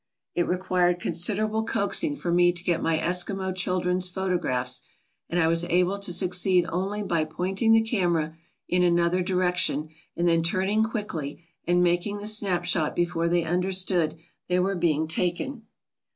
[0.33, 4.81] It required considerable coaxing for me to get my Eskimo children's photographs,
[5.29, 8.35] and I was able to succeed only by pointing the camera
[8.67, 14.17] in another direction and then turning quickly and making the snapshot before they understood
[14.47, 15.67] they were being taken.